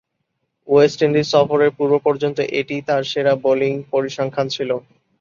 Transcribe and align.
West 0.67 0.99
Indies 1.05 1.27
সফরের 1.33 1.71
পূর্ব-পর্যন্ত 1.77 2.37
এটিই 2.59 2.81
তার 2.89 3.01
সেরা 3.11 3.33
বোলিং 3.43 3.73
পরিসংখ্যান 3.91 4.47
ছিল। 4.55 4.69